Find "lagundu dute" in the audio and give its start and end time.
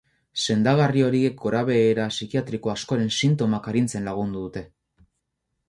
4.11-4.67